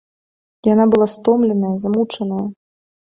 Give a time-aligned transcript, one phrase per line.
[0.69, 2.43] Яна была стомленая, змучаная.